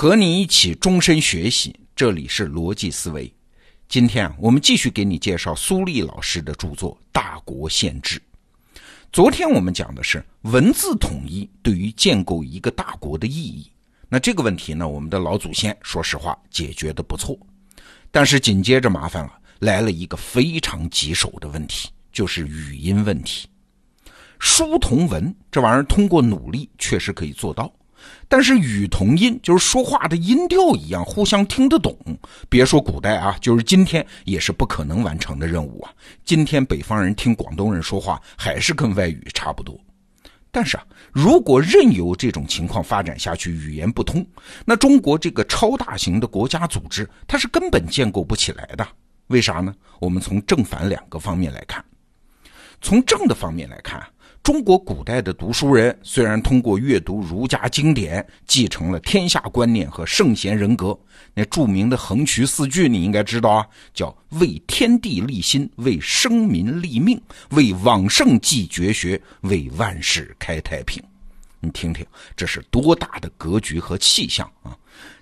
[0.00, 3.28] 和你一起终身学习，这里是逻辑思维。
[3.88, 8.16] 今天啊，我们继续给你介绍苏立老师的著作《大国宪制》。
[9.12, 13.68] 昨天我们讲的是文字统一对于建构一个大国的意义。
[14.08, 17.36] 那这个问题呢，我们的老祖先说实话解决的不错，
[18.12, 23.48] 但是紧接着麻烦了，来了一个非常棘手的问题，就是语音问题。
[24.38, 27.68] 书同文这玩意儿，通过努力确实可以做到。
[28.28, 31.96] 但是语同音，就是说话的音调一样，互相听得懂。
[32.48, 35.90] 别说古代啊，就是今天也是不可能完成的任务啊。
[36.24, 39.78] 今天北方人听广东人说话，还是跟外语差不多。
[40.50, 44.26] 但是啊，如果任由这种情况发展下去，语言不通，
[44.64, 48.86] 那中国这个超大型的国家组织，它是根本建构不起来的。
[49.28, 49.74] 为啥呢？
[50.00, 51.84] 我们从正反两个方面来看。
[52.80, 54.02] 从正的方面来看。
[54.48, 60.98] 中国古代的读书人虽然通过阅读儒家经典继承了天下观念和圣贤人格，
[61.34, 71.02] 那著名的横渠四句你应该知道啊，叫为天地立心，为生民立命，为往圣继绝学，为万世开太平。
[71.60, 72.02] 你听听，
[72.34, 74.74] 这是多大的格局和气象啊！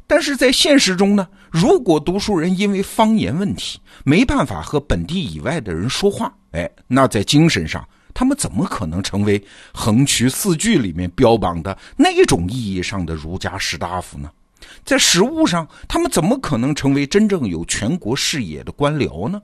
[0.06, 7.84] 但是在现实中呢，如果读书人因为方言问题没办法和本地以外的人说话，哎，那在精神上。
[8.18, 14.30] 他们怎么可能成为横渠四句里面标榜的那种意义上的儒家士大夫呢？
[14.86, 19.38] 在实务上，他们怎么可能成为真正有全国视野的官僚呢？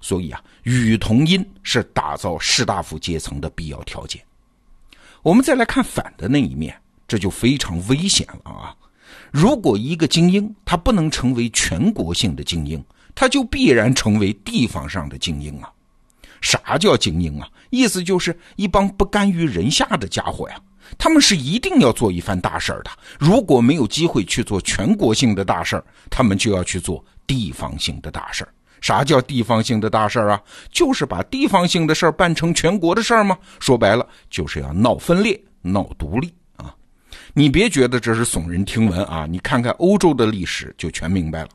[0.00, 4.22] 所以啊，语同音是打造士大夫阶层的必要条件。
[5.22, 6.74] 我们再来看反的那一面，
[7.06, 8.74] 这就非常危险了啊！
[9.30, 12.82] 如果一个精英他不能成为全国性的精英，
[13.14, 15.70] 他就必然成为地方上的精英啊！
[16.40, 17.48] 啥叫精英啊？
[17.70, 20.56] 意思就是一帮不甘于人下的家伙呀。
[20.96, 22.90] 他们是一定要做一番大事儿的。
[23.18, 28.48] 如果没有机会去做全国性的大事儿，他们就要去做地方性的大事儿。
[28.80, 30.40] 啥叫地方性的大事儿啊？
[30.70, 33.36] 就是把地方性的事儿办成全国的事儿吗？
[33.60, 36.74] 说白了，就是要闹分裂、闹独立啊！
[37.34, 41.50] 你别觉得这是耸人听闻啊，你看看欧洲的历史就全明白了。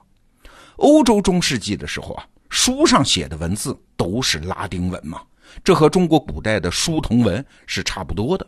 [0.75, 2.23] 欧洲中世纪的时候啊。
[2.53, 5.19] 书上写的文字都是拉丁文嘛，
[5.63, 8.45] 这和中国古代的书同文是差不多的。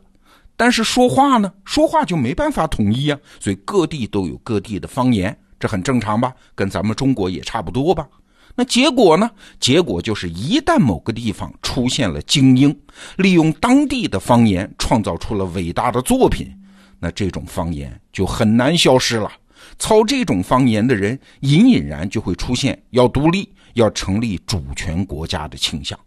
[0.56, 6.32] 但是说话呢，说话就没办法统一啊，所以各地都有各地的方言，这很正常吧？
[6.54, 8.08] 跟咱们中国也差不多吧？
[8.54, 9.28] 那结果呢？
[9.60, 12.80] 结果就是一旦某个地方出现了精英，
[13.18, 16.56] 利用当地的方言创造出了伟大的作品，
[17.00, 19.32] 那这种方言就很难消失了。
[19.78, 23.52] 操这种方言的人，隐隐然就会出现要独立。
[23.76, 26.00] 要成立主权国家的倾向，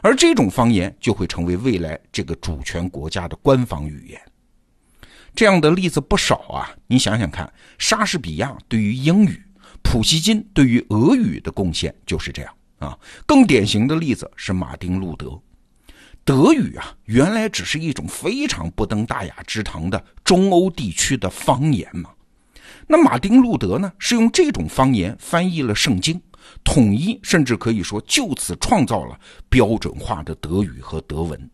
[0.00, 4.20] 而这种方言就会成为未来这个主权国家的官方语言。
[5.32, 9.40] 这样的例子不少啊，你想想看，莎士比亚对于英语，
[9.84, 12.98] 普希金对于俄语的贡献就是这样啊。
[13.24, 15.40] 更典型的例子是马丁路德，
[16.24, 22.10] 德语啊，原来只是一种非常不登大雅之堂的中欧地区的方言嘛。
[22.86, 26.20] 那马丁路德呢，是用这种方言翻译了圣经。
[26.64, 29.18] 统一，甚至可以说就此创造了
[29.48, 31.50] 标准化的德语和德文。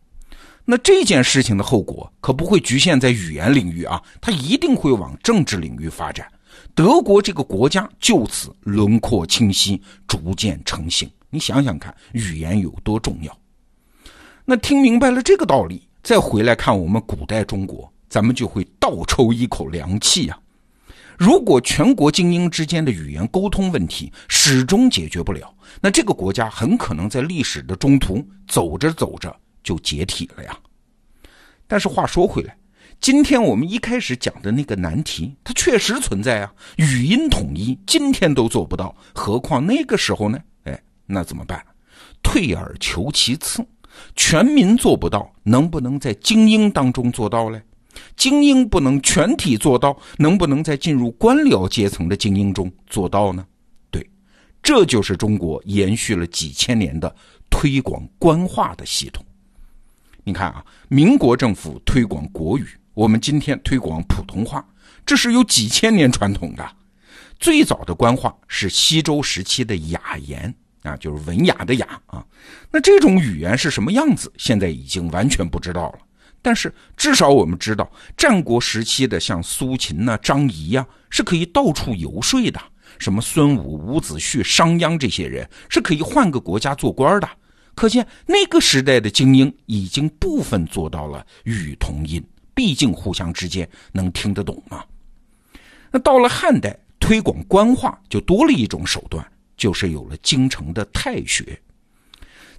[0.65, 6.27] 那这件事情的后果可不会局限在语言领域啊，它一定会往政治领域发展。
[6.75, 11.09] 德国这个国家就此轮廓清晰，逐渐成型。
[11.31, 13.39] 你想想看，语言有多重要？
[14.45, 20.39] 那听明白了这个道理，再回来看我们古代中国，咱们就会倒抽一口凉气呀。
[21.19, 29.35] 如果全国精英之间的语言沟通问题始终解决不了，那这个国家很可能在历史的中途走着走着
[29.65, 30.57] 就解体了呀。
[31.67, 32.57] 但是话说回来，
[33.01, 36.55] 今天我们一开始讲的那个难题，它确实存在啊。
[36.77, 40.39] 语音统一今天都做不到，何况那个时候呢？
[40.65, 41.61] 哎，那怎么办？
[42.23, 43.67] 退而求其次，
[44.15, 47.61] 全民做不到，能不能在精英当中做到嘞？
[48.17, 53.47] 精英不能全体做到，能不能在进入官僚阶层的精英中做到呢？
[53.91, 54.09] 对，
[54.63, 57.15] 这就是中国延续了几千年的
[57.51, 59.25] 推广官话的系统。
[60.25, 64.63] 你看啊，民国政府推广国语，我们今天推广普通话，
[65.07, 66.77] 这是有几千年传统的。
[67.39, 70.53] 最早的官话是西周时期的雅言
[70.83, 72.23] 啊，就是文雅的雅啊。
[72.71, 74.31] 那这种语言是什么样子？
[74.37, 75.99] 现在已经完全不知道了。
[76.41, 82.61] 但是至少我们知道，战国时期的像苏秦呐、张仪呀，是可以到处游说的。
[82.99, 87.29] 什么孙武、伍子胥、商鞅这些人是可以换个国家做官的。
[87.75, 92.25] 可见那个时代的精英已经部分做到了语同音，
[92.55, 94.85] 毕竟互相之间能听得懂嘛。
[95.91, 99.25] 那到了汉代，推广官话就多了一种手段，
[99.57, 101.61] 就是有了京城的太学。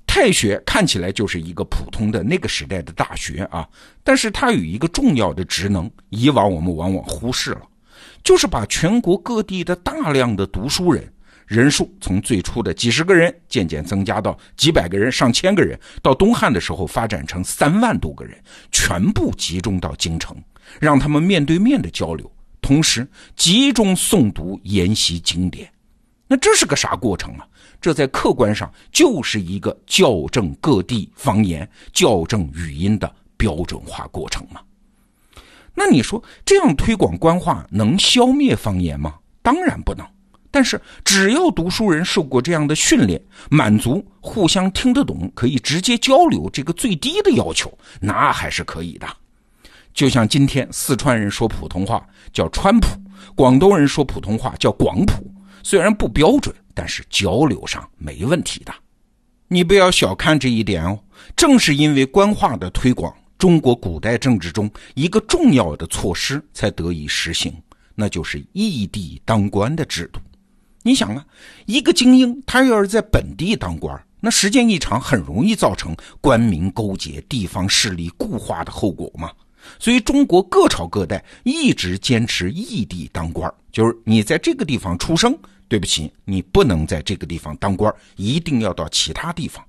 [0.07, 3.67] 太学看起来就是一个普通的那个时代的大学啊，
[4.03, 7.61] 但是它有一个重要的职能，以往我们往往忽视了，
[8.23, 11.11] 就是把全国各地的大量的读书人。
[11.45, 18.37] 人数从最初的几十个人，渐渐增加到几百个人、上千个人，到东汉的时候发展成三万多个人，
[18.71, 20.37] 全部集中到京城，
[20.79, 22.31] 让他们面对面的交流，
[22.61, 25.67] 同时集中诵读、研习经典。
[26.27, 27.47] 那这是个啥过程啊？
[27.81, 34.61] 这在客观上就是一个校正各地方言、校正语音的标准化过程嘛？
[35.73, 39.15] 那你说这样推广官话能消灭方言吗？
[39.41, 40.05] 当然不能。
[40.51, 43.21] 但是，只要读书人受过这样的训练，
[43.51, 47.71] 满足互相听得懂、可以直接交流这个最低的要求，
[48.01, 49.07] 那还是可以的。
[49.93, 52.03] 就像今天四川人说普通话
[52.33, 52.87] 叫川普，
[53.35, 55.31] 广东人说普通话叫广普，
[55.63, 58.73] 虽然不标准，但是交流上没问题的。
[59.47, 60.99] 你不要小看这一点哦。
[61.35, 67.53] 正是因为官话的推广，中国古代政治中一个重要的措施才得以实行，
[67.95, 70.19] 那就是异地当官的制度。
[70.81, 71.25] 你想啊，
[71.65, 79.31] 一个精英他要是在本地当官，那时间一长，很容易造成官民勾结、地方势力固化的后果嘛。
[79.79, 89.63] 所以，中国各朝各代一直坚持异地当官，就是你在这个地方出生，对不起，你不能在这个地方当官，一定要到其他地方。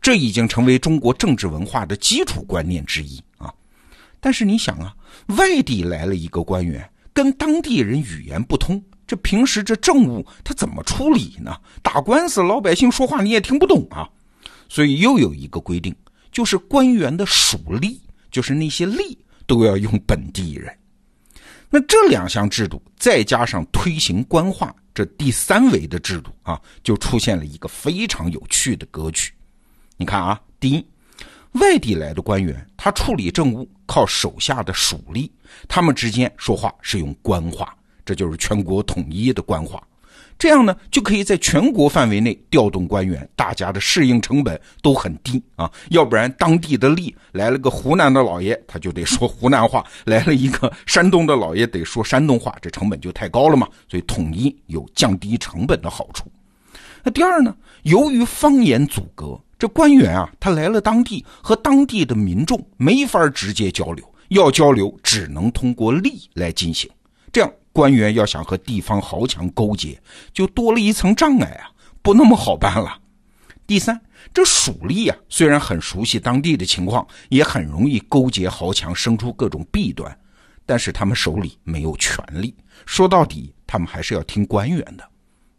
[0.00, 3.52] 这已经成为中国政治文化的基础观念之一啊。
[4.20, 4.94] 但是你想啊，
[5.36, 8.82] 外地来了一个官员，跟当地人语言不通。
[9.06, 11.56] 这平时这政务他怎么处理呢？
[11.82, 14.08] 打官司，老百姓说话你也听不懂啊。
[14.68, 15.94] 所以又有一个规定，
[16.32, 17.98] 就是官员的属吏，
[18.32, 19.16] 就是那些吏
[19.46, 20.76] 都要用本地人。
[21.68, 29.32] 那这两项制度再加上推行官话这第三维的制度啊，就出现了一个非常有趣的格局。
[29.96, 30.86] 你看啊，第一，
[31.52, 35.28] 外地来的官员他处理政务靠手下的属吏，
[35.68, 37.76] 他们之间说话是用官话。
[38.04, 39.82] 这就是全国统一的官话，
[40.38, 45.70] 这样呢就可以在全国范围内调动官员，大家的适应成本都很低啊。
[45.90, 53.66] 要不然当地的吏来了个湖南的老爷，他就得说湖南话； 来了一个山东的老爷，得说山东话，这成本就太高了嘛。
[53.88, 56.30] 所以统一有降低成本的好处。
[57.02, 66.90] 那第二呢，由于方言阻隔，这官员啊，他来了当地和当地的民众没法直接交流，要交流只能通过吏来进行，
[67.76, 70.00] 官员要想和地方豪强勾结，
[70.32, 71.68] 就多了一层障碍啊，
[72.00, 72.98] 不那么好办了。
[73.66, 74.00] 第三，
[74.32, 80.18] 这属吏啊，虽然很熟悉当地的情况，也很容易勾结豪强，生出各种弊端，
[80.64, 82.54] 但是他们手里没有权力，
[82.86, 85.06] 说到底，他们还是要听官员的。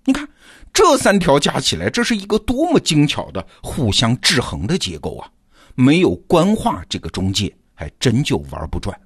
[0.04, 0.28] 你看，
[0.74, 5.30] 这三条加起来，这是一个多么精巧的互相制衡的结构啊！
[5.76, 9.00] 没有官话这个中介，还真就玩不转。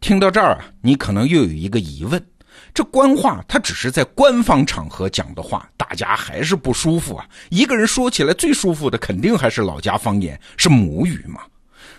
[0.00, 2.24] 听到这儿啊，你可能又有一个疑问：
[2.72, 7.26] 这官话它只是在官方场合讲的话，大家还是不舒服啊。
[7.50, 11.40] 一个人说起来最舒服的，肯定还是老家方言，是母语嘛。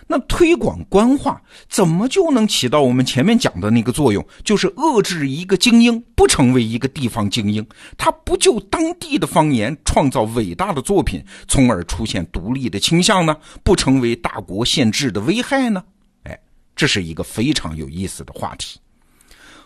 [0.08, 7.66] 那推广官话，怎么就能起到我们前面讲的那个作用，就是遏制一个精英不成为一个地方精英，
[7.96, 13.36] 他不就当地的方言创造伟大的作品，从而出现独立的倾向呢？
[13.62, 15.82] 不成为大国限制的危害呢？
[16.24, 16.38] 哎
[16.74, 18.80] 这是一个非常有意思的话题，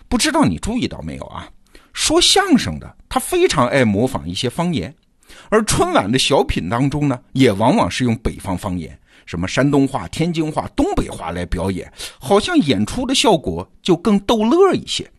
[0.09, 1.49] 不知道你注意到没有啊？
[1.93, 4.95] 说相声的他非常爱模仿一些方言，
[5.49, 15.11] 而春晚的小品当中呢，也往往是用北方方言，什么山东话、天津话、东北话来表演，好像演出的效果就更逗乐一些。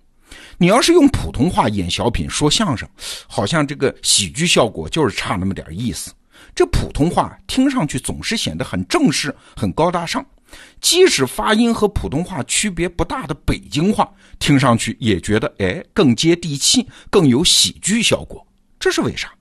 [0.59, 2.87] 你要是用普通话演小品、说相声，
[3.27, 6.13] 好像这个喜剧效果就是差那么点意思。
[6.53, 10.23] 这普通话听上去总是显得很正式、很高大上。
[10.79, 18.45] 即使发音和普通话区别不大的北京话，听上去也觉得哎更接地气，更有喜剧效果。
[18.79, 19.33] 这是为啥？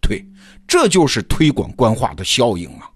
[0.00, 0.24] 对，
[0.66, 2.90] 这就是推广官话的效应啊！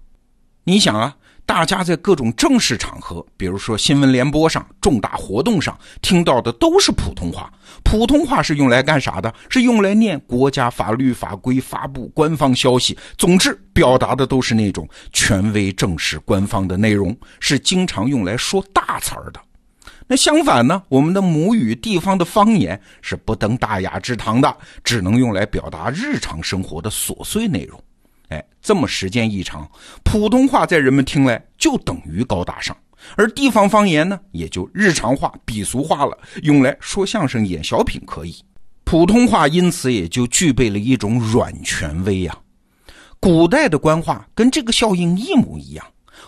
[0.63, 1.15] 你想啊。
[1.47, 7.51] 大家在各种正式场合，比如说新闻联播上、重大活动上听到的都是普通话。
[7.83, 9.33] 普通话是用来干啥的？
[9.49, 12.95] 是用来念国家法律法规、发布官方消息。
[13.17, 19.39] 总之，表达的都是那种权威、正式、官方的内容，是经常用来说大词儿的。
[20.05, 20.83] 那相反呢？
[20.89, 27.81] 我们的母语地方的方言是不登大雅之堂的，只能用来表达日常生活的琐碎内容。
[28.29, 29.69] 哎，这么时间一长，
[30.03, 32.75] 普通话在人们听来就等于高大上，
[33.15, 38.35] 而地方方言呢，也就日常化、鄙俗化了，用来说相声、演小品可以。
[38.83, 42.37] 普通话因此也就具备了一种软权威呀。
[43.19, 45.85] 古代的官话跟这个效应一模一样，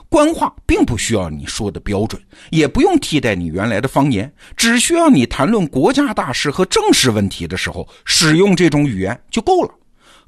[0.10, 9.74] 官话并不需要你说的标准，也不用替代你原来的方言，只需要你谈论国家大事和政事问题的时候使用这种语言就够了。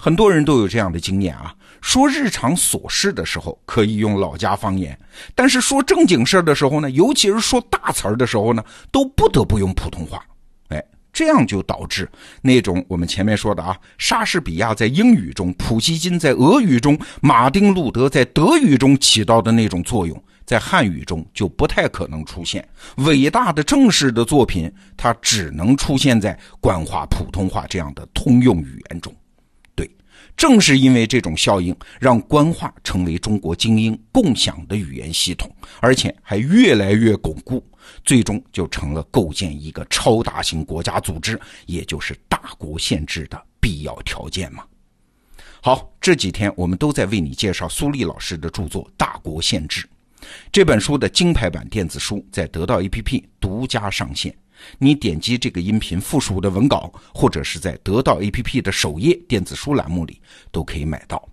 [0.04, 5.00] 很多人都有这样的经验啊，说日常琐事的时候可以用老家方言，
[5.36, 10.20] 但是说正经事的时候呢，尤其是说大词儿的时候呢，都不得不用普通话。
[10.70, 12.10] 哎这样就导致
[12.42, 22.68] 那种我们前面说的啊，莎士比亚在英语中，普希金在俄语中，马丁路德在德语中起到的那种作用，在汉语中就不太可能出现。
[22.96, 29.14] 伟大的正式的作品，它只能出现在官话、普通话这样的通用语言中。
[30.42, 37.64] 正是因为这种效应，让官话成为中国精英共享的语言系统，而且还越来越巩固。
[38.04, 44.64] 最终就成了构建一个超大型国家组织，也就是大国宪制的必要条件嘛。
[45.62, 49.82] 好，这几天我们都在为你介绍苏立老师的著作《大国宪制》
[50.52, 54.36] 这本书的金牌版电子书，在得到 APP 独家上线。
[54.78, 61.28] 你点击这个音频附属的文稿，或者是在得到 APP 的首页电子书栏目里都可以买到。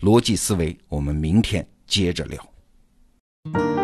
[0.00, 3.79] 逻辑思维，我们明天接着聊。